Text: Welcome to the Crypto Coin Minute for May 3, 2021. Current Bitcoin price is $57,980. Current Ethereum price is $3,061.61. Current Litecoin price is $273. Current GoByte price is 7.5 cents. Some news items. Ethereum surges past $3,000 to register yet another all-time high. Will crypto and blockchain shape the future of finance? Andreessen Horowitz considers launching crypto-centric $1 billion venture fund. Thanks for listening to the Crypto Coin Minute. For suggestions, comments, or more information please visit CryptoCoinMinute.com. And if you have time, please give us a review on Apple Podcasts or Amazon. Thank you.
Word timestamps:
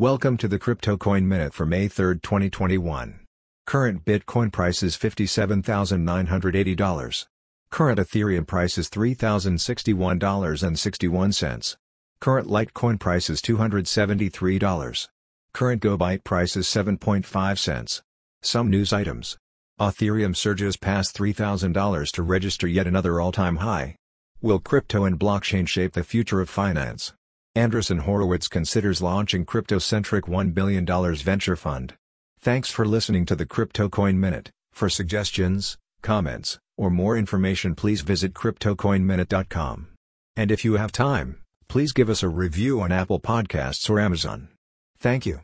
Welcome 0.00 0.36
to 0.38 0.48
the 0.48 0.58
Crypto 0.58 0.96
Coin 0.96 1.28
Minute 1.28 1.54
for 1.54 1.64
May 1.64 1.86
3, 1.86 2.18
2021. 2.18 3.20
Current 3.64 4.04
Bitcoin 4.04 4.50
price 4.50 4.82
is 4.82 4.96
$57,980. 4.96 7.26
Current 7.70 8.00
Ethereum 8.00 8.44
price 8.44 8.76
is 8.76 8.90
$3,061.61. 8.90 11.76
Current 12.18 12.48
Litecoin 12.48 12.98
price 12.98 13.30
is 13.30 13.40
$273. 13.40 15.08
Current 15.52 15.80
GoByte 15.80 16.24
price 16.24 16.56
is 16.56 16.66
7.5 16.66 17.58
cents. 17.60 18.02
Some 18.42 18.68
news 18.68 18.92
items. 18.92 19.38
Ethereum 19.78 20.34
surges 20.34 20.76
past 20.76 21.16
$3,000 21.16 22.10
to 22.10 22.22
register 22.24 22.66
yet 22.66 22.88
another 22.88 23.20
all-time 23.20 23.58
high. 23.58 23.94
Will 24.42 24.58
crypto 24.58 25.04
and 25.04 25.20
blockchain 25.20 25.68
shape 25.68 25.92
the 25.92 26.02
future 26.02 26.40
of 26.40 26.50
finance? 26.50 27.12
Andreessen 27.56 28.00
Horowitz 28.00 28.48
considers 28.48 29.00
launching 29.00 29.44
crypto-centric 29.44 30.24
$1 30.24 30.54
billion 30.54 30.84
venture 31.14 31.56
fund. 31.56 31.94
Thanks 32.40 32.70
for 32.70 32.84
listening 32.84 33.26
to 33.26 33.36
the 33.36 33.46
Crypto 33.46 33.88
Coin 33.88 34.18
Minute. 34.18 34.50
For 34.72 34.88
suggestions, 34.88 35.78
comments, 36.02 36.58
or 36.76 36.90
more 36.90 37.16
information 37.16 37.76
please 37.76 38.00
visit 38.00 38.34
CryptoCoinMinute.com. 38.34 39.88
And 40.36 40.50
if 40.50 40.64
you 40.64 40.74
have 40.74 40.90
time, 40.90 41.40
please 41.68 41.92
give 41.92 42.10
us 42.10 42.24
a 42.24 42.28
review 42.28 42.80
on 42.80 42.90
Apple 42.90 43.20
Podcasts 43.20 43.88
or 43.88 44.00
Amazon. 44.00 44.48
Thank 44.98 45.24
you. 45.24 45.42